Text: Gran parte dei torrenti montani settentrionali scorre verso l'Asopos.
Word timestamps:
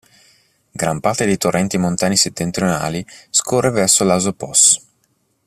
Gran 0.71 0.99
parte 0.99 1.25
dei 1.27 1.37
torrenti 1.37 1.77
montani 1.77 2.17
settentrionali 2.17 3.05
scorre 3.29 3.69
verso 3.69 4.03
l'Asopos. 4.03 4.81